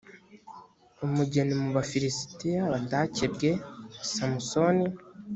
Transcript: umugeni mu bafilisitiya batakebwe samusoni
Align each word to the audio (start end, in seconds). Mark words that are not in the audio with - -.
umugeni 1.05 1.53
mu 1.61 1.69
bafilisitiya 1.77 2.61
batakebwe 2.73 3.49
samusoni 4.13 4.85